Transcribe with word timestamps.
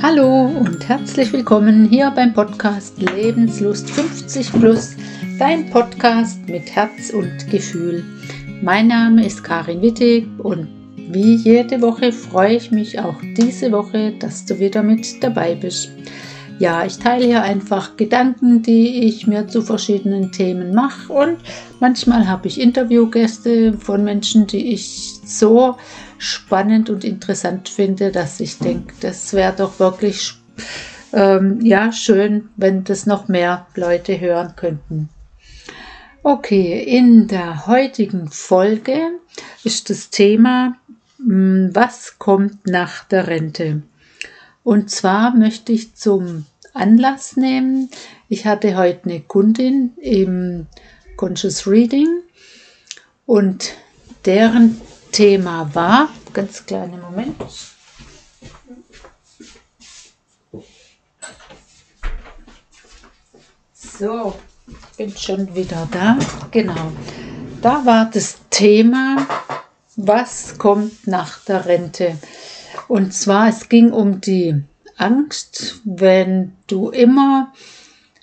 Hallo 0.00 0.46
und 0.46 0.88
herzlich 0.88 1.32
willkommen 1.32 1.88
hier 1.88 2.12
beim 2.12 2.32
Podcast 2.32 3.02
Lebenslust 3.02 3.90
50 3.90 4.52
Plus, 4.52 4.96
dein 5.40 5.68
Podcast 5.70 6.48
mit 6.48 6.70
Herz 6.70 7.10
und 7.10 7.50
Gefühl. 7.50 8.04
Mein 8.62 8.86
Name 8.86 9.26
ist 9.26 9.42
Karin 9.42 9.82
Wittig 9.82 10.28
und 10.38 10.68
wie 10.96 11.34
jede 11.34 11.82
Woche 11.82 12.12
freue 12.12 12.54
ich 12.54 12.70
mich 12.70 13.00
auch 13.00 13.16
diese 13.36 13.72
Woche, 13.72 14.12
dass 14.20 14.44
du 14.44 14.60
wieder 14.60 14.84
mit 14.84 15.22
dabei 15.22 15.56
bist. 15.56 15.90
Ja, 16.58 16.84
ich 16.84 16.98
teile 16.98 17.24
hier 17.24 17.42
einfach 17.42 17.96
Gedanken, 17.96 18.62
die 18.62 19.04
ich 19.04 19.28
mir 19.28 19.46
zu 19.46 19.62
verschiedenen 19.62 20.32
Themen 20.32 20.74
mache 20.74 21.12
und 21.12 21.38
manchmal 21.78 22.26
habe 22.26 22.48
ich 22.48 22.60
Interviewgäste 22.60 23.74
von 23.74 24.02
Menschen, 24.02 24.48
die 24.48 24.72
ich 24.72 25.20
so 25.24 25.76
spannend 26.18 26.90
und 26.90 27.04
interessant 27.04 27.68
finde, 27.68 28.10
dass 28.10 28.40
ich 28.40 28.58
denke, 28.58 28.92
das 29.00 29.32
wäre 29.34 29.54
doch 29.56 29.78
wirklich 29.78 30.34
ähm, 31.12 31.60
ja, 31.62 31.92
schön, 31.92 32.48
wenn 32.56 32.82
das 32.82 33.06
noch 33.06 33.28
mehr 33.28 33.66
Leute 33.76 34.18
hören 34.18 34.54
könnten. 34.56 35.08
Okay, 36.24 36.82
in 36.82 37.28
der 37.28 37.68
heutigen 37.68 38.28
Folge 38.30 38.98
ist 39.62 39.90
das 39.90 40.10
Thema, 40.10 40.76
hm, 41.18 41.70
was 41.72 42.18
kommt 42.18 42.66
nach 42.66 43.04
der 43.04 43.28
Rente? 43.28 43.82
Und 44.68 44.90
zwar 44.90 45.34
möchte 45.34 45.72
ich 45.72 45.94
zum 45.94 46.44
Anlass 46.74 47.38
nehmen, 47.38 47.88
ich 48.28 48.44
hatte 48.44 48.76
heute 48.76 49.04
eine 49.04 49.22
Kundin 49.22 49.94
im 49.96 50.66
Conscious 51.16 51.66
Reading 51.66 52.06
und 53.24 53.72
deren 54.26 54.78
Thema 55.10 55.74
war, 55.74 56.10
ganz 56.34 56.66
kleinen 56.66 57.00
Moment. 57.00 57.34
So, 63.72 64.34
bin 64.98 65.16
schon 65.16 65.54
wieder 65.54 65.88
da. 65.90 66.18
Genau. 66.50 66.92
Da 67.62 67.86
war 67.86 68.10
das 68.12 68.36
Thema, 68.50 69.26
was 69.96 70.58
kommt 70.58 71.06
nach 71.06 71.42
der 71.46 71.64
Rente. 71.64 72.18
Und 72.88 73.12
zwar, 73.12 73.48
es 73.48 73.68
ging 73.68 73.92
um 73.92 74.20
die 74.22 74.64
Angst, 74.98 75.80
wenn 75.84 76.52
du 76.66 76.90
immer 76.90 77.52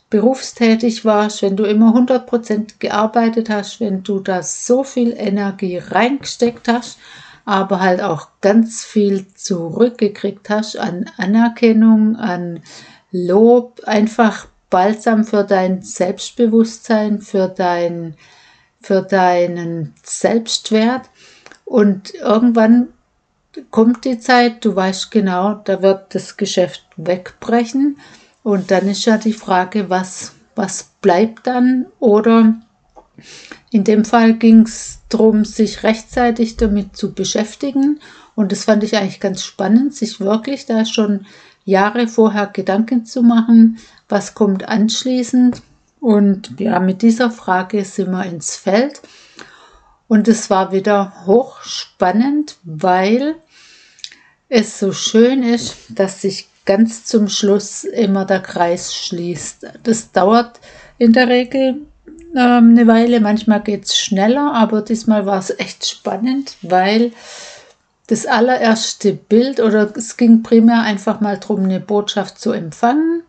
berufstätig 0.10 1.04
warst, 1.04 1.42
wenn 1.42 1.58
du 1.58 1.64
immer 1.66 1.96
100% 1.96 2.76
gearbeitet 2.80 3.50
hast, 3.50 3.80
wenn 3.80 4.04
du 4.04 4.20
da 4.20 4.44
so 4.44 4.84
viel 4.84 5.14
Energie 5.18 5.78
reingesteckt 5.78 6.68
hast, 6.68 7.00
aber 7.46 7.80
halt 7.80 8.02
auch 8.02 8.30
ganz 8.42 8.84
viel 8.84 9.26
zurückgekriegt 9.36 10.50
hast 10.50 10.78
an 10.78 11.10
Anerkennung, 11.18 12.16
an 12.16 12.62
Lob, 13.12 13.82
einfach 13.86 14.48
Balsam 14.70 15.24
für 15.24 15.44
dein 15.44 15.82
Selbstbewusstsein, 15.82 17.22
für, 17.22 17.48
dein, 17.48 18.16
für 18.82 19.02
deinen 19.02 19.94
Selbstwert. 20.04 21.10
Und 21.66 22.14
irgendwann 22.16 22.90
kommt 23.72 24.06
die 24.06 24.20
Zeit, 24.20 24.64
du 24.66 24.76
weißt 24.76 25.12
genau, 25.12 25.56
da 25.64 25.82
wird 25.82 26.14
das 26.16 26.38
Geschäft 26.38 26.86
wegbrechen 26.98 27.98
und 28.44 28.72
dann 28.72 28.88
ist 28.88 29.06
ja 29.06 29.18
die 29.18 29.34
Frage, 29.34 29.90
was, 29.90 30.34
was 30.56 30.92
bleibt 31.02 31.48
dann? 31.48 31.88
Oder 32.00 32.54
in 33.72 33.84
dem 33.84 34.06
Fall 34.06 34.34
ging 34.34 34.62
es 34.62 35.00
darum, 35.10 35.46
sich 35.46 35.84
rechtzeitig 35.84 36.58
damit 36.58 36.96
zu 36.96 37.14
beschäftigen. 37.14 38.00
Und 38.36 38.52
das 38.52 38.66
fand 38.66 38.84
ich 38.84 38.96
eigentlich 38.96 39.20
ganz 39.20 39.44
spannend, 39.44 39.96
sich 39.96 40.20
wirklich 40.20 40.66
da 40.66 40.86
schon 40.86 41.26
Jahre 41.64 42.08
vorher 42.08 42.48
Gedanken 42.48 43.06
zu 43.06 43.24
machen, 43.24 43.80
was 44.08 44.36
kommt 44.36 44.68
anschließend. 44.68 45.62
Und 46.00 46.60
ja, 46.60 46.80
mit 46.80 47.02
dieser 47.02 47.32
Frage 47.32 47.84
sind 47.84 48.12
wir 48.12 48.26
ins 48.26 48.56
Feld. 48.56 49.02
Und 50.08 50.28
es 50.28 50.52
war 50.52 50.72
wieder 50.72 51.26
hochspannend, 51.26 52.58
weil 52.64 53.36
es 54.50 54.80
so 54.80 54.92
schön 54.92 55.44
ist, 55.44 55.76
dass 55.90 56.22
sich 56.22 56.48
ganz 56.66 57.06
zum 57.06 57.30
Schluss 57.30 57.84
immer 57.84 58.26
der 58.26 58.42
Kreis 58.42 58.96
schließt. 58.96 59.68
Das 59.84 60.12
dauert 60.12 60.60
in 60.98 61.14
der 61.14 61.28
Regel 61.28 61.82
ähm, 62.36 62.72
eine 62.72 62.88
Weile, 62.88 63.20
manchmal 63.22 63.62
geht 63.62 63.86
es 63.86 63.98
schneller, 63.98 64.54
aber 64.54 64.82
diesmal 64.82 65.26
war 65.26 65.40
es 65.40 65.52
echt 65.58 65.88
spannend, 65.88 66.58
weil 66.62 67.12
das 68.08 68.26
allererste 68.26 69.14
Bild 69.14 69.60
oder 69.60 69.92
es 69.96 70.18
ging 70.18 70.44
primär 70.44 70.82
einfach 70.82 71.22
mal 71.22 71.38
darum, 71.40 71.64
eine 71.64 71.80
Botschaft 71.80 72.40
zu 72.40 72.52
empfangen. 72.52 73.24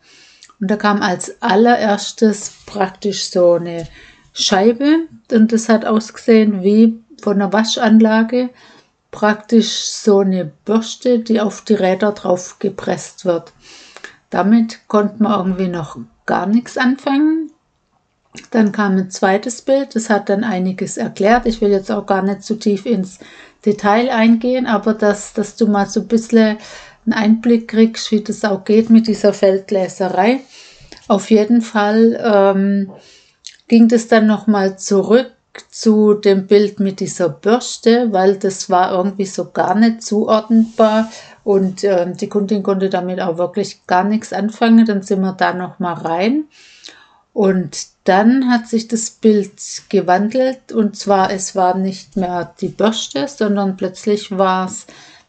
Und 0.60 0.70
da 0.70 0.76
kam 0.76 1.02
als 1.02 1.40
allererstes 1.40 2.52
praktisch 2.66 3.30
so 3.30 3.54
eine 3.54 3.86
Scheibe 4.32 5.06
und 5.32 5.52
das 5.52 5.68
hat 5.68 5.84
ausgesehen 5.84 6.62
wie 6.62 6.98
von 7.22 7.34
einer 7.34 7.52
Waschanlage 7.52 8.50
praktisch 9.16 9.78
so 9.86 10.18
eine 10.18 10.44
Bürste, 10.44 11.20
die 11.20 11.40
auf 11.40 11.62
die 11.62 11.72
Räder 11.72 12.12
drauf 12.12 12.58
gepresst 12.58 13.24
wird. 13.24 13.54
Damit 14.28 14.80
konnte 14.88 15.22
man 15.22 15.38
irgendwie 15.38 15.68
noch 15.68 15.96
gar 16.26 16.44
nichts 16.44 16.76
anfangen. 16.76 17.50
Dann 18.50 18.72
kam 18.72 18.98
ein 18.98 19.10
zweites 19.10 19.62
Bild, 19.62 19.94
das 19.94 20.10
hat 20.10 20.28
dann 20.28 20.44
einiges 20.44 20.98
erklärt. 20.98 21.46
Ich 21.46 21.62
will 21.62 21.70
jetzt 21.70 21.90
auch 21.90 22.04
gar 22.04 22.20
nicht 22.20 22.42
zu 22.42 22.56
tief 22.56 22.84
ins 22.84 23.18
Detail 23.64 24.10
eingehen, 24.10 24.66
aber 24.66 24.92
dass, 24.92 25.32
dass 25.32 25.56
du 25.56 25.66
mal 25.66 25.86
so 25.86 26.00
ein 26.00 26.08
bisschen 26.08 26.58
einen 27.06 27.14
Einblick 27.14 27.68
kriegst, 27.68 28.12
wie 28.12 28.22
das 28.22 28.44
auch 28.44 28.64
geht 28.64 28.90
mit 28.90 29.06
dieser 29.06 29.32
Feldgläserei. 29.32 30.40
Auf 31.08 31.30
jeden 31.30 31.62
Fall 31.62 32.20
ähm, 32.22 32.92
ging 33.66 33.88
das 33.88 34.08
dann 34.08 34.26
nochmal 34.26 34.78
zurück 34.78 35.32
zu 35.70 36.14
dem 36.14 36.46
Bild 36.46 36.80
mit 36.80 37.00
dieser 37.00 37.28
Bürste, 37.28 38.12
weil 38.12 38.36
das 38.36 38.70
war 38.70 38.92
irgendwie 38.92 39.26
so 39.26 39.50
gar 39.50 39.74
nicht 39.74 40.02
zuordnenbar. 40.02 41.10
Und 41.44 41.84
äh, 41.84 42.12
die 42.12 42.28
Kundin 42.28 42.62
konnte 42.62 42.90
damit 42.90 43.20
auch 43.20 43.38
wirklich 43.38 43.86
gar 43.86 44.04
nichts 44.04 44.32
anfangen. 44.32 44.84
Dann 44.84 45.02
sind 45.02 45.20
wir 45.20 45.32
da 45.32 45.52
noch 45.52 45.78
mal 45.78 45.94
rein. 45.94 46.44
Und 47.32 47.88
dann 48.04 48.48
hat 48.50 48.66
sich 48.66 48.88
das 48.88 49.10
Bild 49.10 49.52
gewandelt. 49.88 50.72
Und 50.72 50.96
zwar 50.96 51.30
es 51.30 51.54
war 51.54 51.76
nicht 51.76 52.16
mehr 52.16 52.54
die 52.60 52.68
Bürste, 52.68 53.28
sondern 53.28 53.76
plötzlich 53.76 54.36
war 54.36 54.66
es 54.66 54.86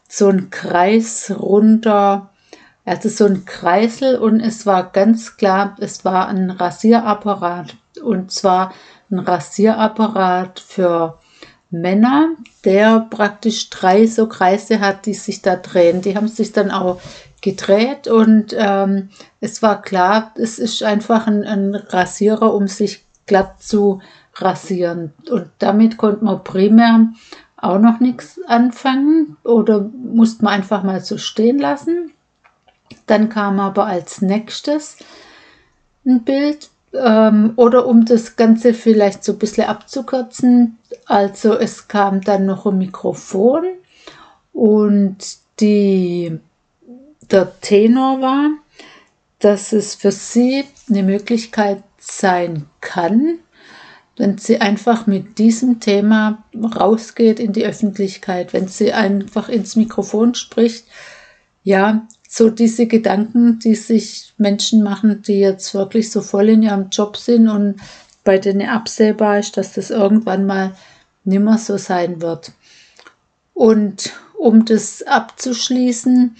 so 0.08 0.28
ein 0.28 0.50
Kreis 0.50 1.30
runter, 1.38 2.30
also 2.84 3.08
so 3.10 3.26
ein 3.26 3.44
Kreisel. 3.44 4.16
Und 4.16 4.40
es 4.40 4.64
war 4.64 4.90
ganz 4.90 5.36
klar, 5.36 5.76
es 5.80 6.04
war 6.04 6.28
ein 6.28 6.50
Rasierapparat. 6.50 7.76
Und 8.02 8.32
zwar 8.32 8.72
ein 9.10 9.18
Rasierapparat 9.18 10.60
für 10.60 11.18
Männer, 11.70 12.30
der 12.64 13.06
praktisch 13.10 13.70
drei 13.70 14.06
so 14.06 14.26
Kreise 14.26 14.80
hat, 14.80 15.06
die 15.06 15.14
sich 15.14 15.42
da 15.42 15.56
drehen. 15.56 16.00
Die 16.00 16.16
haben 16.16 16.28
sich 16.28 16.52
dann 16.52 16.70
auch 16.70 17.00
gedreht 17.40 18.08
und 18.08 18.54
ähm, 18.56 19.10
es 19.40 19.62
war 19.62 19.82
klar, 19.82 20.32
es 20.36 20.58
ist 20.58 20.82
einfach 20.82 21.26
ein, 21.26 21.44
ein 21.44 21.74
Rasierer, 21.74 22.52
um 22.52 22.66
sich 22.66 23.04
glatt 23.26 23.62
zu 23.62 24.00
rasieren. 24.34 25.12
Und 25.30 25.50
damit 25.58 25.96
konnte 25.98 26.24
man 26.24 26.42
primär 26.42 27.08
auch 27.56 27.78
noch 27.78 28.00
nichts 28.00 28.40
anfangen 28.46 29.36
oder 29.44 29.80
musste 29.80 30.44
man 30.44 30.54
einfach 30.54 30.82
mal 30.82 31.00
so 31.00 31.18
stehen 31.18 31.58
lassen. 31.58 32.12
Dann 33.06 33.28
kam 33.28 33.60
aber 33.60 33.86
als 33.86 34.22
nächstes 34.22 34.98
ein 36.06 36.24
Bild 36.24 36.70
ähm, 36.92 37.52
oder 37.56 37.86
um 37.86 38.04
das 38.04 38.36
Ganze 38.36 38.74
vielleicht 38.74 39.24
so 39.24 39.32
ein 39.32 39.38
bisschen 39.38 39.66
abzukürzen, 39.66 40.78
also 41.06 41.54
es 41.54 41.88
kam 41.88 42.20
dann 42.20 42.46
noch 42.46 42.66
ein 42.66 42.78
Mikrofon 42.78 43.64
und 44.52 45.16
die, 45.60 46.38
der 47.30 47.60
Tenor 47.60 48.20
war, 48.20 48.50
dass 49.38 49.72
es 49.72 49.94
für 49.94 50.12
sie 50.12 50.64
eine 50.88 51.02
Möglichkeit 51.02 51.82
sein 51.98 52.66
kann, 52.80 53.38
wenn 54.16 54.38
sie 54.38 54.60
einfach 54.60 55.06
mit 55.06 55.38
diesem 55.38 55.78
Thema 55.78 56.42
rausgeht 56.54 57.38
in 57.38 57.52
die 57.52 57.64
Öffentlichkeit, 57.64 58.52
wenn 58.52 58.66
sie 58.66 58.92
einfach 58.92 59.48
ins 59.48 59.76
Mikrofon 59.76 60.34
spricht, 60.34 60.86
ja, 61.62 62.06
so 62.30 62.50
diese 62.50 62.86
Gedanken, 62.86 63.58
die 63.58 63.74
sich 63.74 64.34
Menschen 64.36 64.82
machen, 64.82 65.22
die 65.22 65.40
jetzt 65.40 65.72
wirklich 65.74 66.10
so 66.12 66.20
voll 66.20 66.50
in 66.50 66.62
ihrem 66.62 66.90
Job 66.90 67.16
sind 67.16 67.48
und 67.48 67.76
bei 68.22 68.36
denen 68.36 68.68
absehbar 68.68 69.38
ist, 69.38 69.56
dass 69.56 69.72
das 69.72 69.90
irgendwann 69.90 70.44
mal 70.44 70.74
nimmer 71.24 71.56
so 71.56 71.78
sein 71.78 72.20
wird. 72.20 72.52
Und 73.54 74.12
um 74.36 74.66
das 74.66 75.02
abzuschließen, 75.02 76.36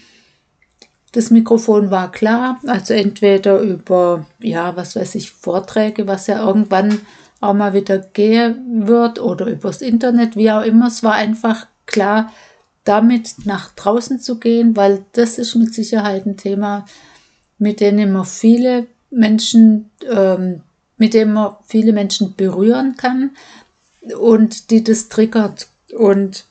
das 1.13 1.31
Mikrofon 1.31 1.89
war 1.89 2.11
klar, 2.11 2.59
also 2.67 2.93
entweder 2.93 3.59
über, 3.59 4.27
ja, 4.37 4.75
was 4.75 4.95
weiß 4.95 5.15
ich, 5.15 5.31
Vorträge, 5.31 6.05
was 6.05 6.27
ja 6.27 6.45
irgendwann 6.45 7.01
auch 7.41 7.55
mal 7.55 7.73
wieder 7.73 7.97
gehen 7.97 8.87
wird 8.87 9.19
oder 9.19 9.47
übers 9.47 9.81
Internet, 9.81 10.35
wie 10.35 10.51
auch 10.51 10.61
immer. 10.61 10.87
Es 10.87 11.01
war 11.01 11.13
einfach 11.13 11.65
klar, 11.87 12.31
damit 12.89 13.45
nach 13.45 13.71
draußen 13.75 14.19
zu 14.19 14.39
gehen, 14.39 14.75
weil 14.75 15.05
das 15.11 15.37
ist 15.37 15.53
mit 15.53 15.75
Sicherheit 15.75 16.25
ein 16.25 16.37
Thema, 16.37 16.85
mit 17.59 17.81
dem 17.81 18.11
man 18.11 18.25
viele 18.25 18.87
Menschen, 19.11 19.91
ähm, 20.09 20.63
mit 20.97 21.13
dem 21.13 21.33
man 21.33 21.55
viele 21.67 21.93
Menschen 21.93 22.35
berühren 22.35 22.97
kann 22.97 23.31
und 24.19 24.71
die 24.71 24.83
das 24.83 25.07
triggert. 25.07 25.67
Und 25.95 26.45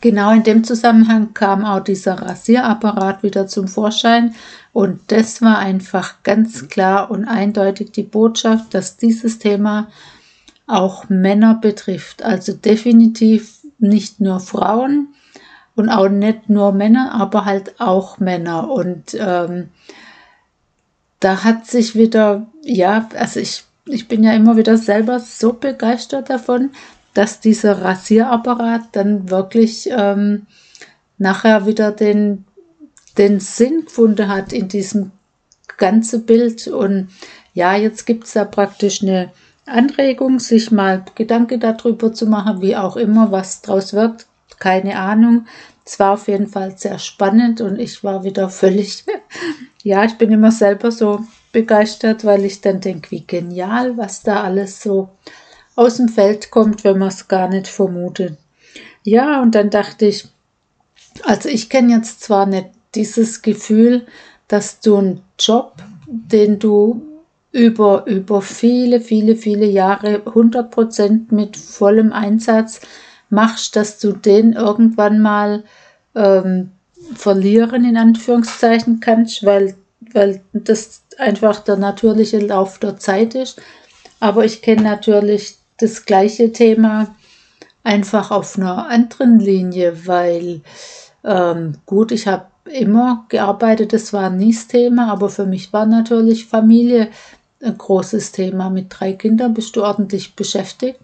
genau 0.00 0.32
in 0.32 0.44
dem 0.44 0.62
Zusammenhang 0.62 1.34
kam 1.34 1.64
auch 1.64 1.80
dieser 1.80 2.14
Rasierapparat 2.14 3.24
wieder 3.24 3.48
zum 3.48 3.66
Vorschein. 3.66 4.32
Und 4.72 5.00
das 5.08 5.42
war 5.42 5.58
einfach 5.58 6.22
ganz 6.22 6.68
klar 6.68 7.10
und 7.10 7.24
eindeutig 7.24 7.90
die 7.90 8.04
Botschaft, 8.04 8.74
dass 8.74 8.96
dieses 8.96 9.40
Thema 9.40 9.88
auch 10.68 11.08
Männer 11.08 11.54
betrifft. 11.54 12.22
Also 12.22 12.52
definitiv 12.52 13.55
nicht 13.78 14.20
nur 14.20 14.40
Frauen 14.40 15.14
und 15.74 15.88
auch 15.90 16.08
nicht 16.08 16.48
nur 16.48 16.72
Männer, 16.72 17.12
aber 17.12 17.44
halt 17.44 17.80
auch 17.80 18.18
Männer. 18.18 18.70
Und 18.70 19.16
ähm, 19.18 19.68
da 21.20 21.44
hat 21.44 21.66
sich 21.66 21.94
wieder, 21.94 22.46
ja, 22.62 23.08
also 23.14 23.40
ich, 23.40 23.64
ich 23.86 24.08
bin 24.08 24.24
ja 24.24 24.32
immer 24.32 24.56
wieder 24.56 24.78
selber 24.78 25.20
so 25.20 25.52
begeistert 25.52 26.30
davon, 26.30 26.70
dass 27.14 27.40
dieser 27.40 27.82
Rasierapparat 27.82 28.88
dann 28.92 29.30
wirklich 29.30 29.88
ähm, 29.90 30.46
nachher 31.18 31.66
wieder 31.66 31.92
den, 31.92 32.44
den 33.16 33.40
Sinn 33.40 33.84
gefunden 33.86 34.28
hat 34.28 34.52
in 34.52 34.68
diesem 34.68 35.12
ganzen 35.78 36.26
Bild. 36.26 36.68
Und 36.68 37.08
ja, 37.54 37.74
jetzt 37.74 38.06
gibt 38.06 38.24
es 38.24 38.32
da 38.32 38.44
praktisch 38.44 39.02
eine 39.02 39.30
Anregung, 39.66 40.38
sich 40.38 40.70
mal 40.70 41.04
Gedanken 41.14 41.60
darüber 41.60 42.12
zu 42.12 42.26
machen, 42.26 42.60
wie 42.62 42.76
auch 42.76 42.96
immer, 42.96 43.32
was 43.32 43.62
draus 43.62 43.92
wird. 43.92 44.26
Keine 44.58 44.98
Ahnung. 44.98 45.46
Es 45.84 45.98
war 45.98 46.14
auf 46.14 46.28
jeden 46.28 46.48
Fall 46.48 46.76
sehr 46.76 46.98
spannend 46.98 47.60
und 47.60 47.78
ich 47.78 48.02
war 48.02 48.24
wieder 48.24 48.48
völlig, 48.48 49.04
ja, 49.82 50.04
ich 50.04 50.14
bin 50.18 50.32
immer 50.32 50.50
selber 50.50 50.90
so 50.90 51.24
begeistert, 51.52 52.24
weil 52.24 52.44
ich 52.44 52.60
dann 52.60 52.80
denke, 52.80 53.10
wie 53.12 53.24
genial, 53.24 53.96
was 53.96 54.22
da 54.22 54.42
alles 54.42 54.82
so 54.82 55.10
aus 55.76 55.98
dem 55.98 56.08
Feld 56.08 56.50
kommt, 56.50 56.82
wenn 56.82 56.98
man 56.98 57.08
es 57.08 57.28
gar 57.28 57.48
nicht 57.48 57.68
vermutet. 57.68 58.36
Ja, 59.04 59.40
und 59.40 59.54
dann 59.54 59.70
dachte 59.70 60.06
ich, 60.06 60.28
also 61.22 61.48
ich 61.48 61.70
kenne 61.70 61.94
jetzt 61.94 62.22
zwar 62.22 62.46
nicht 62.46 62.70
dieses 62.94 63.42
Gefühl, 63.42 64.06
dass 64.48 64.80
du 64.80 64.96
einen 64.96 65.22
Job, 65.38 65.74
den 66.06 66.58
du 66.58 67.05
über, 67.56 68.04
über 68.06 68.42
viele, 68.42 69.00
viele, 69.00 69.34
viele 69.34 69.64
Jahre 69.64 70.18
100% 70.26 71.34
mit 71.34 71.56
vollem 71.56 72.12
Einsatz 72.12 72.82
machst, 73.30 73.76
dass 73.76 73.98
du 73.98 74.12
den 74.12 74.52
irgendwann 74.52 75.22
mal 75.22 75.64
ähm, 76.14 76.72
verlieren, 77.14 77.86
in 77.86 77.96
Anführungszeichen 77.96 79.00
kannst, 79.00 79.42
weil, 79.46 79.74
weil 80.12 80.42
das 80.52 81.02
einfach 81.16 81.60
der 81.60 81.78
natürliche 81.78 82.40
Lauf 82.40 82.78
der 82.78 82.98
Zeit 82.98 83.34
ist. 83.34 83.58
Aber 84.20 84.44
ich 84.44 84.60
kenne 84.60 84.82
natürlich 84.82 85.54
das 85.78 86.04
gleiche 86.04 86.52
Thema 86.52 87.14
einfach 87.82 88.30
auf 88.30 88.58
einer 88.58 88.86
anderen 88.90 89.40
Linie, 89.40 90.06
weil 90.06 90.60
ähm, 91.24 91.78
gut, 91.86 92.12
ich 92.12 92.26
habe 92.26 92.48
immer 92.66 93.24
gearbeitet, 93.28 93.92
das 93.92 94.12
war 94.12 94.28
nie 94.28 94.52
das 94.52 94.66
Thema, 94.66 95.10
aber 95.10 95.30
für 95.30 95.46
mich 95.46 95.72
war 95.72 95.86
natürlich 95.86 96.46
Familie 96.46 97.08
ein 97.62 97.78
großes 97.78 98.32
Thema. 98.32 98.70
Mit 98.70 98.86
drei 98.90 99.12
Kindern 99.12 99.54
bist 99.54 99.76
du 99.76 99.84
ordentlich 99.84 100.34
beschäftigt. 100.34 101.00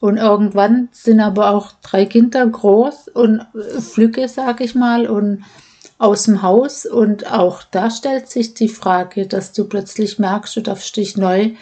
Und 0.00 0.16
irgendwann 0.16 0.88
sind 0.90 1.20
aber 1.20 1.50
auch 1.50 1.72
drei 1.82 2.06
Kinder 2.06 2.44
groß 2.44 3.08
und 3.14 3.46
Flücke, 3.78 4.28
sag 4.28 4.60
ich 4.60 4.74
mal, 4.74 5.08
und 5.08 5.44
aus 5.98 6.24
dem 6.24 6.42
Haus. 6.42 6.86
Und 6.86 7.30
auch 7.30 7.62
da 7.70 7.88
stellt 7.88 8.28
sich 8.28 8.54
die 8.54 8.68
Frage, 8.68 9.28
dass 9.28 9.52
du 9.52 9.64
plötzlich 9.64 10.18
merkst, 10.18 10.56
du 10.56 10.60
darfst 10.60 10.96
dich 10.96 11.16
neu 11.16 11.52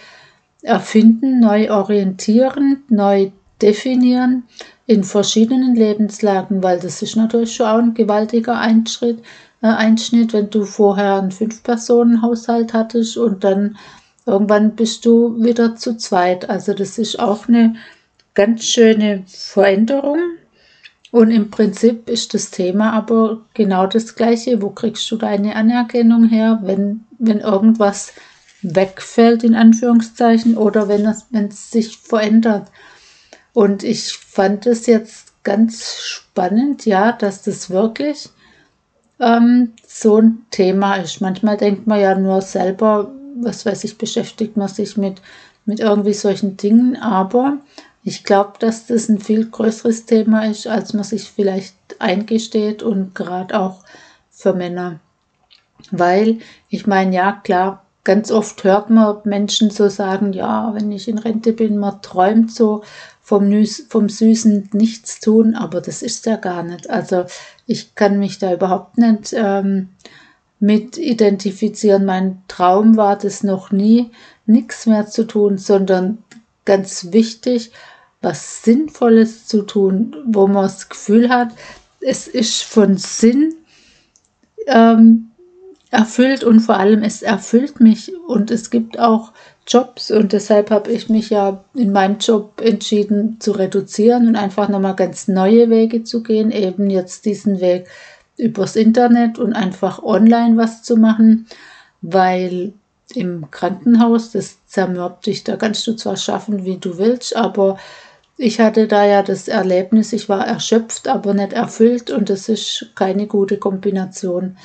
erfinden, 0.63 1.41
neu 1.41 1.71
orientieren, 1.71 2.83
neu 2.89 3.31
definieren 3.61 4.45
in 4.87 5.05
verschiedenen 5.05 5.77
Lebenslagen, 5.77 6.63
weil 6.63 6.81
das 6.81 7.03
ist 7.03 7.17
natürlich 7.17 7.55
schon 7.55 7.67
auch 7.67 7.79
ein 7.79 7.95
gewaltiger 7.95 8.59
Einschritt, 8.59 9.21
äh, 9.63 9.67
Einschnitt, 9.67 10.33
wenn 10.33 10.51
du 10.51 10.65
vorher 10.65 11.17
einen 11.17 11.31
Fünf-Personen-Haushalt 11.31 12.73
hattest 12.73 13.17
und 13.17 13.45
dann 13.45 13.77
irgendwann 14.27 14.77
bist 14.77 15.05
du 15.05 15.43
wieder 15.43 15.77
zu 15.77 15.97
zweit. 15.97 16.49
Also 16.49 16.75
das 16.75 16.99
ist 16.99 17.19
auch 17.19 17.49
eine 17.49 17.77
ganz 18.35 18.65
schöne 18.65 19.25
Veränderung. 19.27 20.19
Und 21.11 21.31
im 21.33 21.51
Prinzip 21.51 22.09
ist 22.09 22.35
das 22.35 22.51
Thema 22.51 22.93
aber 22.93 23.41
genau 23.55 23.87
das 23.87 24.15
gleiche. 24.15 24.63
Wo 24.63 24.71
kriegst 24.71 25.11
du 25.11 25.17
deine 25.17 25.57
Anerkennung 25.57 26.29
her, 26.29 26.61
wenn, 26.63 27.05
wenn 27.19 27.41
irgendwas 27.41 28.13
wegfällt, 28.63 29.43
in 29.43 29.55
Anführungszeichen, 29.55 30.57
oder 30.57 30.89
wenn 30.89 31.07
es, 31.07 31.27
wenn 31.31 31.47
es 31.47 31.71
sich 31.71 31.97
verändert. 31.97 32.69
Und 33.53 33.83
ich 33.83 34.13
fand 34.13 34.67
es 34.67 34.87
jetzt 34.87 35.43
ganz 35.43 35.99
spannend, 36.01 36.87
ja, 36.87 37.13
dass 37.13 37.43
das 37.43 37.71
wirklich 37.71 38.29
ähm, 39.19 39.73
so 39.87 40.19
ein 40.19 40.47
Thema 40.51 40.97
ist. 40.97 41.21
Manchmal 41.21 41.57
denkt 41.57 41.87
man 41.87 42.01
ja 42.01 42.15
nur 42.15 42.43
selber, 42.43 43.11
was 43.43 43.67
weiß 43.67 43.85
ich, 43.85 43.99
beschäftigt 43.99 44.57
man 44.57 44.69
sich 44.69 44.97
mit, 44.97 45.21
mit 45.65 45.81
irgendwie 45.81 46.15
solchen 46.15 46.57
Dingen, 46.57 46.97
aber 46.97 47.59
ich 48.03 48.25
glaube, 48.25 48.55
dass 48.59 48.87
das 48.87 49.09
ein 49.09 49.19
viel 49.19 49.49
größeres 49.51 50.07
Thema 50.07 50.47
ist, 50.47 50.67
als 50.67 50.95
man 50.95 51.05
sich 51.05 51.31
vielleicht 51.31 51.75
eingesteht 51.99 52.83
und 52.83 53.15
gerade 53.15 53.59
auch 53.59 53.85
für 54.31 54.55
Männer. 54.55 55.01
Weil, 55.91 56.39
ich 56.69 56.87
meine, 56.87 57.15
ja, 57.15 57.33
klar, 57.33 57.85
ganz 58.05 58.31
oft 58.31 58.65
hört 58.65 58.91
man 58.91 59.19
Menschen 59.25 59.71
so 59.71 59.89
sagen, 59.89 60.33
ja, 60.33 60.73
wenn 60.75 60.91
ich 60.93 61.09
in 61.09 61.19
Rente 61.19 61.53
bin, 61.53 61.79
man 61.79 62.01
träumt 62.01 62.53
so 62.53 62.83
vom, 63.21 63.53
vom 63.89 64.09
süßen 64.09 64.71
Nichtstun, 64.73 65.55
aber 65.55 65.81
das 65.81 66.03
ist 66.03 66.27
ja 66.27 66.37
gar 66.37 66.63
nicht. 66.63 66.89
Also 66.89 67.27
ich 67.67 67.95
kann 67.95 68.19
mich 68.19 68.39
da 68.39 68.53
überhaupt 68.53 68.99
nicht 68.99 69.35
ähm, 69.35 69.91
mit 70.61 70.99
identifizieren. 70.99 72.05
Mein 72.05 72.43
Traum 72.47 72.97
war 72.97 73.17
das 73.17 73.43
noch 73.43 73.73
nie, 73.73 74.11
nichts 74.47 74.87
mehr 74.87 75.07
zu 75.07 75.27
tun, 75.27 75.59
sondern 75.59 76.19
ganz 76.65 77.09
wichtig, 77.13 77.73
was 78.21 78.63
Sinnvolles 78.63 79.47
zu 79.47 79.63
tun, 79.63 80.15
wo 80.27 80.47
man 80.47 80.65
das 80.65 80.89
Gefühl 80.91 81.31
hat, 81.31 81.49
es 82.01 82.29
ist 82.29 82.63
von 82.63 82.97
Sinn 82.97 83.55
ähm, 84.67 85.31
erfüllt 85.91 86.45
und 86.45 86.61
vor 86.61 86.77
allem 86.77 87.03
es 87.03 87.23
erfüllt 87.23 87.81
mich 87.81 88.13
und 88.29 88.51
es 88.51 88.71
gibt 88.71 88.99
auch 88.99 89.33
Jobs 89.67 90.11
und 90.11 90.33
deshalb 90.33 90.71
habe 90.71 90.91
ich 90.91 91.09
mich 91.09 91.31
ja 91.31 91.65
in 91.75 91.93
meinem 91.93 92.19
Job 92.19 92.61
entschieden 92.63 93.39
zu 93.41 93.53
reduzieren 93.53 94.29
und 94.29 94.37
einfach 94.37 94.69
nochmal 94.69 94.97
ganz 94.97 95.29
neue 95.29 95.71
Wege 95.71 96.05
zu 96.05 96.23
gehen, 96.23 96.51
eben 96.51 96.91
jetzt 96.91 97.25
diesen 97.25 97.61
Weg 97.61 97.89
übers 98.41 98.77
Internet 98.77 99.39
und 99.39 99.53
einfach 99.53 100.03
online 100.03 100.57
was 100.57 100.83
zu 100.83 100.97
machen, 100.97 101.47
weil 102.03 102.73
im 103.15 103.51
Krankenhaus, 103.51 104.33
das 104.33 104.65
zermürbt 104.67 105.27
dich, 105.27 105.45
da 105.45 105.57
kannst 105.57 105.87
du 105.87 105.95
zwar 105.95 106.17
schaffen, 106.17 106.65
wie 106.65 106.79
du 106.79 106.99
willst, 106.99 107.37
aber 107.37 107.79
ich 108.37 108.59
hatte 108.59 108.87
da 108.89 109.05
ja 109.05 109.23
das 109.23 109.49
Erlebnis, 109.49 110.13
ich 110.13 110.29
war 110.29 110.47
erschöpft, 110.47 111.09
aber 111.09 111.35
nicht 111.35 111.53
erfüllt 111.53 112.11
und 112.11 112.31
das 112.31 112.49
ist 112.49 112.91
keine 112.95 113.27
gute 113.27 113.59
Kombination. 113.59 114.57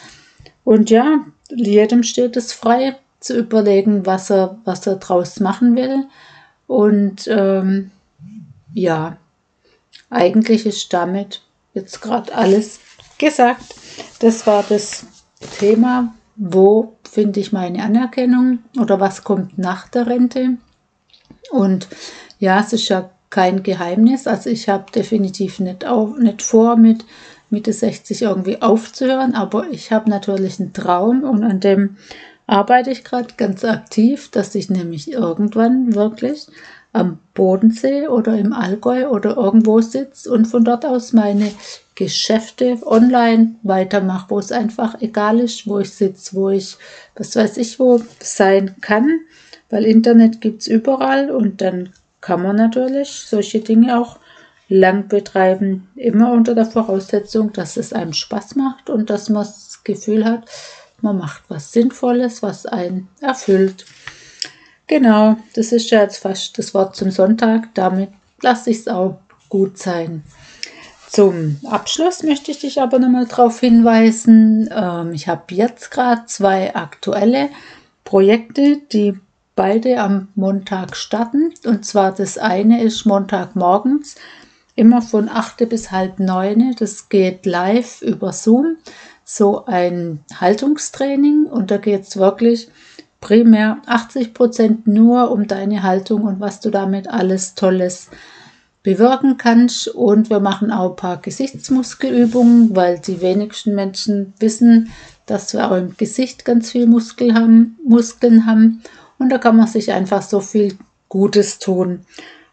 Und 0.64 0.90
ja, 0.90 1.26
jedem 1.50 2.04
steht 2.04 2.38
es 2.38 2.54
frei 2.54 2.98
zu 3.20 3.38
überlegen, 3.38 4.06
was 4.06 4.30
er, 4.30 4.58
was 4.64 4.88
er 4.88 4.96
draus 4.96 5.40
machen 5.40 5.76
will. 5.76 6.06
Und 6.68 7.28
ähm, 7.28 7.92
ja, 8.74 9.18
eigentlich 10.10 10.66
ist 10.66 10.94
damit 10.94 11.42
jetzt 11.74 12.02
gerade 12.02 12.34
alles 12.34 12.80
gesagt. 13.18 13.76
Das 14.20 14.46
war 14.48 14.64
das 14.68 15.06
Thema, 15.60 16.14
wo 16.36 16.94
finde 17.10 17.40
ich 17.40 17.52
meine 17.54 17.84
Anerkennung 17.84 18.60
oder 18.80 19.00
was 19.00 19.24
kommt 19.24 19.58
nach 19.58 19.88
der 19.88 20.08
Rente. 20.08 20.58
Und 21.52 21.88
ja, 22.40 22.60
es 22.60 22.74
ist 22.74 22.90
ja 22.90 23.10
kein 23.30 23.64
Geheimnis. 23.64 24.28
Also 24.28 24.50
ich 24.50 24.70
habe 24.70 24.92
definitiv 24.92 25.60
nicht, 25.60 25.86
auf, 25.86 26.18
nicht 26.18 26.42
vor, 26.42 26.76
mit 26.76 27.06
Mitte 27.50 27.74
60 27.74 28.24
irgendwie 28.24 28.62
aufzuhören, 28.62 29.36
aber 29.36 29.70
ich 29.70 29.92
habe 29.92 30.10
natürlich 30.10 30.60
einen 30.60 30.74
Traum 30.74 31.24
und 31.24 31.44
an 31.44 31.60
dem 31.60 31.98
arbeite 32.48 32.92
ich 32.92 33.04
gerade 33.04 33.34
ganz 33.38 33.64
aktiv, 33.64 34.30
dass 34.32 34.56
ich 34.56 34.70
nämlich 34.70 35.12
irgendwann 35.12 35.96
wirklich 35.96 36.48
am 36.96 37.20
Bodensee 37.34 38.08
oder 38.08 38.38
im 38.38 38.54
Allgäu 38.54 39.10
oder 39.10 39.36
irgendwo 39.36 39.82
sitze 39.82 40.32
und 40.32 40.46
von 40.46 40.64
dort 40.64 40.86
aus 40.86 41.12
meine 41.12 41.52
Geschäfte 41.96 42.78
online 42.86 43.56
weitermache, 43.64 44.30
wo 44.30 44.40
es 44.40 44.52
einfach 44.52 45.02
egal 45.02 45.40
ist, 45.40 45.68
wo 45.68 45.80
ich 45.80 45.92
sitze, 45.92 46.36
wo 46.36 46.50
ich, 46.50 46.78
was 47.16 47.36
weiß 47.36 47.58
ich, 47.58 47.80
wo 47.80 48.02
sein 48.22 48.76
kann, 48.80 49.20
weil 49.70 49.86
Internet 49.86 50.40
gibt 50.40 50.62
es 50.62 50.68
überall 50.68 51.32
und 51.32 51.62
dann 51.62 51.90
kann 52.22 52.42
man 52.42 52.56
natürlich 52.56 53.26
solche 53.28 53.60
Dinge 53.60 54.00
auch 54.00 54.18
lang 54.70 55.10
betreiben, 55.10 55.90
immer 55.96 56.32
unter 56.32 56.56
der 56.56 56.66
Voraussetzung, 56.66 57.52
dass 57.52 57.78
es 57.78 57.94
einem 57.94 58.14
Spaß 58.14 58.56
macht 58.56 58.90
und 58.90 59.10
dass 59.10 59.30
man 59.30 59.44
das 59.44 59.82
Gefühl 59.84 60.26
hat, 60.26 60.46
man 61.02 61.18
macht 61.18 61.44
was 61.50 61.72
Sinnvolles, 61.74 62.42
was 62.42 62.66
einen 62.66 63.10
erfüllt. 63.20 63.86
Genau, 64.88 65.38
das 65.56 65.72
ist 65.72 65.90
ja 65.90 66.02
jetzt 66.02 66.18
fast 66.18 66.58
das 66.58 66.74
Wort 66.74 66.96
zum 66.96 67.12
Sonntag. 67.12 67.74
Damit 67.74 68.10
lasse 68.42 68.70
ich 68.70 68.80
es 68.80 68.88
auch 68.88 69.20
gut 69.50 69.78
sein. 69.78 70.24
Zum 71.10 71.60
Abschluss 71.66 72.24
möchte 72.24 72.52
ich 72.52 72.60
dich 72.60 72.82
aber 72.82 73.00
nochmal 73.00 73.26
darauf 73.26 73.60
hinweisen, 73.60 74.70
ähm, 74.76 75.14
ich 75.14 75.28
habe 75.28 75.44
jetzt 75.56 75.90
gerade 75.90 76.26
zwei 76.26 76.76
aktuelle 76.76 77.50
Projekte, 78.04 78.78
die 78.92 79.18
beide 79.56 80.02
am 80.02 80.28
Montag 80.36 80.96
starten. 80.96 81.54
Und 81.66 81.86
zwar 81.86 82.14
das 82.14 82.38
eine 82.38 82.84
ist 82.84 83.06
Montagmorgens, 83.06 84.16
immer 84.76 85.02
von 85.02 85.30
8 85.30 85.70
bis 85.70 85.92
halb 85.92 86.20
9. 86.20 86.76
Das 86.78 87.10
geht 87.10 87.46
live 87.46 88.02
über 88.02 88.34
Zoom, 88.34 88.76
so 89.24 89.66
ein 89.66 90.24
Haltungstraining. 90.40 91.46
Und 91.46 91.72
da 91.72 91.78
geht 91.78 92.04
es 92.04 92.18
wirklich 92.18 92.68
primär 93.26 93.80
80 93.88 94.36
Prozent 94.36 94.86
nur 94.86 95.32
um 95.32 95.48
deine 95.48 95.82
Haltung 95.82 96.26
und 96.26 96.40
was 96.40 96.60
du 96.60 96.70
damit 96.70 97.08
alles 97.08 97.56
Tolles 97.56 98.12
bewirken 98.84 99.38
kannst. 99.38 99.88
Und 99.88 100.30
wir 100.30 100.40
machen 100.40 100.72
auch 100.72 100.92
ein 100.92 100.96
paar 100.96 101.18
Gesichtsmuskelübungen, 101.18 102.76
weil 102.76 103.00
die 103.00 103.22
wenigsten 103.22 103.74
Menschen 103.74 104.36
wissen, 104.38 104.92
dass 105.26 105.56
wir 105.56 105.72
auch 105.72 105.76
im 105.76 105.98
Gesicht 105.98 106.46
ganz 106.46 106.70
viel 106.70 106.86
Muskel 106.86 107.34
haben, 107.34 107.80
Muskeln 107.84 108.46
haben. 108.46 108.84
Und 109.18 109.30
da 109.30 109.40
kann 109.40 109.58
man 109.58 109.66
sich 109.66 109.92
einfach 109.92 110.22
so 110.22 110.40
viel 110.40 110.78
Gutes 111.10 111.58
tun. 111.58 112.02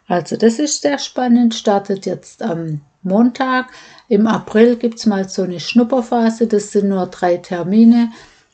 Also 0.07 0.37
das 0.37 0.57
ist 0.57 0.81
sehr 0.81 0.97
spannend, 0.97 1.53
startet 1.53 2.07
jetzt 2.07 2.41
am 2.41 2.81
Montag. 3.03 3.67
Im 4.07 4.25
April 4.25 4.75
gibt 4.77 4.97
es 4.97 5.05
mal 5.05 5.29
so 5.29 5.43
eine 5.43 5.59
Schnupperphase, 5.59 6.47
das 6.47 6.71
sind 6.71 6.89
nur 6.89 7.05
drei 7.05 7.37
Termine. 7.37 8.09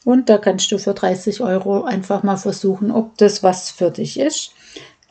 Und 0.05 0.29
da 0.29 0.37
kannst 0.37 0.71
du 0.71 0.77
für 0.77 0.93
30 0.93 1.41
Euro 1.41 1.83
einfach 1.83 2.23
mal 2.23 2.37
versuchen, 2.37 2.91
ob 2.91 3.17
das 3.17 3.43
was 3.43 3.69
für 3.69 3.91
dich 3.91 4.19
ist. 4.19 4.51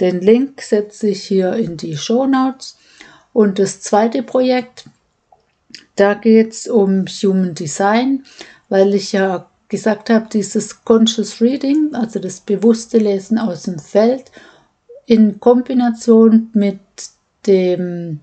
Den 0.01 0.21
Link 0.21 0.63
setze 0.63 1.09
ich 1.09 1.25
hier 1.25 1.55
in 1.55 1.77
die 1.77 1.97
Show 1.97 2.27
Notes. 2.27 2.79
Und 3.33 3.59
das 3.59 3.81
zweite 3.81 4.23
Projekt, 4.23 4.87
da 5.97 6.15
geht 6.15 6.53
es 6.53 6.67
um 6.67 7.07
Human 7.07 7.55
Design, 7.55 8.25
weil 8.69 8.95
ich 8.95 9.13
ja 9.13 9.49
gesagt 9.69 10.09
habe, 10.11 10.29
dieses 10.33 10.85
Conscious 10.85 11.41
Reading, 11.41 11.95
also 11.95 12.19
das 12.19 12.41
bewusste 12.41 12.99
Lesen 12.99 13.39
aus 13.39 13.65
dem 13.65 13.79
Feld, 13.79 14.31
in 15.07 15.41
Kombination 15.41 16.51
mit 16.55 16.81
dem, 17.47 18.21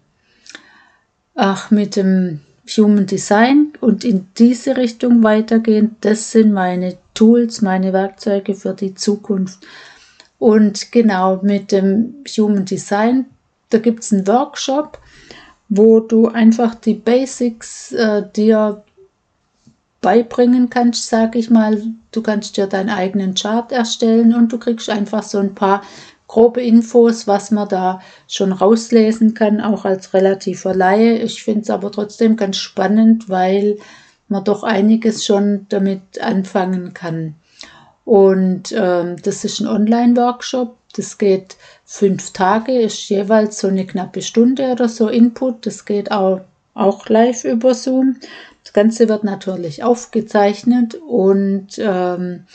ach, 1.35 1.71
mit 1.71 1.95
dem 1.95 2.41
Human 2.67 3.05
Design 3.05 3.73
und 3.81 4.03
in 4.03 4.27
diese 4.37 4.75
Richtung 4.77 5.23
weitergehen, 5.23 5.95
das 6.01 6.31
sind 6.31 6.51
meine 6.51 6.97
Tools, 7.13 7.61
meine 7.61 7.93
Werkzeuge 7.93 8.55
für 8.55 8.73
die 8.73 8.95
Zukunft. 8.95 9.59
Und 10.39 10.91
genau 10.91 11.39
mit 11.41 11.71
dem 11.71 12.15
Human 12.37 12.65
Design, 12.65 13.25
da 13.69 13.77
gibt 13.77 14.03
es 14.03 14.11
einen 14.11 14.27
Workshop, 14.27 14.99
wo 15.69 15.99
du 15.99 16.27
einfach 16.27 16.75
die 16.75 16.93
Basics 16.93 17.91
äh, 17.91 18.23
dir 18.35 18.83
beibringen 20.01 20.69
kannst, 20.69 21.09
sage 21.09 21.39
ich 21.39 21.49
mal. 21.49 21.81
Du 22.11 22.21
kannst 22.21 22.57
dir 22.57 22.67
deinen 22.67 22.89
eigenen 22.89 23.33
Chart 23.33 23.71
erstellen 23.71 24.35
und 24.35 24.51
du 24.51 24.59
kriegst 24.59 24.89
einfach 24.89 25.23
so 25.23 25.39
ein 25.39 25.55
paar 25.55 25.81
grobe 26.27 26.61
Infos, 26.61 27.27
was 27.27 27.51
man 27.51 27.69
da 27.69 28.01
schon 28.27 28.51
rauslesen 28.51 29.33
kann, 29.33 29.61
auch 29.61 29.85
als 29.85 30.13
relativer 30.13 30.73
Laie. 30.73 31.17
Ich 31.19 31.43
finde 31.43 31.61
es 31.61 31.69
aber 31.69 31.91
trotzdem 31.91 32.35
ganz 32.35 32.57
spannend, 32.57 33.29
weil 33.29 33.77
man 34.27 34.43
doch 34.43 34.63
einiges 34.63 35.25
schon 35.25 35.67
damit 35.69 36.19
anfangen 36.21 36.93
kann. 36.93 37.35
Und 38.05 38.73
ähm, 38.75 39.17
das 39.21 39.43
ist 39.43 39.59
ein 39.59 39.67
Online-Workshop. 39.67 40.75
Das 40.95 41.17
geht 41.17 41.57
fünf 41.83 42.31
Tage, 42.31 42.79
ist 42.79 43.09
jeweils 43.09 43.59
so 43.59 43.67
eine 43.67 43.85
knappe 43.85 44.21
Stunde 44.21 44.71
oder 44.71 44.87
so 44.87 45.09
Input. 45.09 45.65
Das 45.65 45.85
geht 45.85 46.11
auch, 46.11 46.41
auch 46.73 47.07
live 47.09 47.43
über 47.43 47.73
Zoom. 47.73 48.17
Das 48.63 48.73
Ganze 48.73 49.09
wird 49.09 49.23
natürlich 49.23 49.83
aufgezeichnet 49.83 50.95
und 50.95 51.67
ähm, 51.77 52.45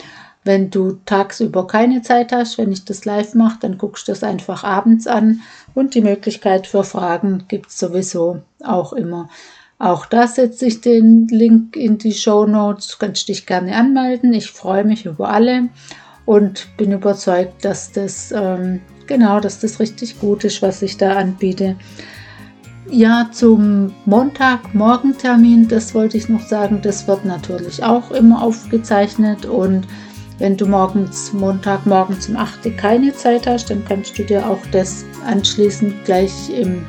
wenn 0.44 0.70
du 0.70 0.99
tagsüber 1.04 1.66
keine 1.66 2.02
Zeit 2.02 2.32
hast, 2.32 2.59
wenn 2.59 2.73
ich 2.73 2.85
das 2.85 3.04
live 3.04 3.35
mache, 3.35 3.59
dann 3.61 3.78
guckst 3.78 4.09
du 4.09 4.12
das 4.12 4.23
einfach 4.23 4.64
abends 4.64 5.06
an 5.06 5.40
und 5.75 5.94
die 5.94 6.00
Möglichkeit 6.00 6.66
für 6.66 6.85
Fragen 6.85 7.44
gibt 7.49 7.70
es 7.70 7.78
sowieso 7.78 8.42
auch 8.64 8.92
immer. 8.92 9.28
Auch 9.78 10.06
da 10.06 10.26
setze 10.26 10.66
ich 10.66 10.80
den 10.80 11.26
Link 11.28 11.75
in 11.75 11.97
die 11.97 12.12
Show 12.12 12.47
Notes. 12.47 12.88
Du 12.88 12.97
kannst 12.99 13.28
dich 13.28 13.47
gerne 13.47 13.75
anmelden. 13.75 14.35
Ich 14.35 14.50
freue 14.50 14.85
mich 14.85 15.06
über 15.06 15.30
alle 15.30 15.70
und 16.26 16.68
bin 16.76 16.92
überzeugt, 16.92 17.64
dass 17.64 17.90
das 17.90 18.30
ähm, 18.30 18.82
genau, 19.06 19.40
dass 19.40 19.59
das 19.59 19.80
richtig 19.80 20.20
gut 20.20 20.44
ist, 20.44 20.62
was 20.62 20.82
ich 20.82 20.97
da 20.97 21.16
anbiete. 21.16 21.76
Ja, 22.90 23.28
zum 23.32 23.92
Montagmorgentermin, 24.04 25.68
das 25.68 25.94
wollte 25.94 26.16
ich 26.16 26.28
noch 26.28 26.47
sagen, 26.47 26.80
das 26.82 27.06
wird 27.06 27.25
natürlich 27.25 27.82
auch 27.82 28.11
immer 28.11 28.42
aufgezeichnet 28.42 29.47
und 29.47 29.87
wenn 30.40 30.56
du 30.56 30.66
morgens, 30.66 31.32
Montagmorgens 31.32 32.28
um 32.28 32.37
8 32.37 32.76
keine 32.76 33.14
Zeit 33.14 33.47
hast, 33.47 33.70
dann 33.70 33.85
kannst 33.85 34.18
du 34.18 34.25
dir 34.25 34.44
auch 34.44 34.59
das 34.73 35.04
anschließend 35.26 36.04
gleich 36.04 36.32
im 36.50 36.85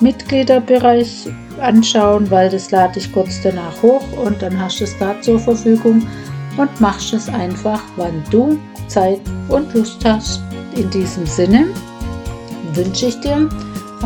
Mitgliederbereich 0.00 1.28
anschauen, 1.60 2.30
weil 2.30 2.48
das 2.48 2.70
lade 2.70 2.98
ich 2.98 3.12
kurz 3.12 3.40
danach 3.42 3.82
hoch 3.82 4.04
und 4.24 4.40
dann 4.40 4.58
hast 4.58 4.80
du 4.80 4.84
es 4.84 4.96
da 4.98 5.20
zur 5.20 5.38
Verfügung 5.38 6.06
und 6.56 6.80
machst 6.80 7.12
es 7.12 7.28
einfach, 7.28 7.82
wann 7.96 8.22
du 8.30 8.58
Zeit 8.86 9.20
und 9.48 9.74
Lust 9.74 10.04
hast. 10.04 10.40
In 10.76 10.88
diesem 10.90 11.26
Sinne 11.26 11.66
wünsche 12.74 13.06
ich 13.06 13.20
dir 13.20 13.48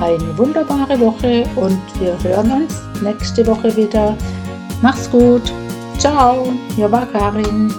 eine 0.01 0.39
wunderbare 0.39 0.99
Woche 0.99 1.45
und 1.57 1.79
wir 2.01 2.17
hören 2.23 2.51
uns 2.51 2.75
nächste 3.03 3.47
Woche 3.47 3.75
wieder. 3.77 4.17
Mach's 4.83 5.11
gut. 5.11 5.53
Ciao, 5.99 6.53
war 6.77 7.07
Karin. 7.07 7.73